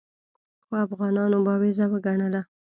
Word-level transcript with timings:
خو 0.65 0.73
افغانانو 0.85 1.37
بابیزه 1.47 1.85
وګڼله. 1.91 2.41